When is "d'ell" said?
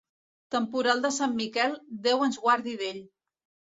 2.81-3.03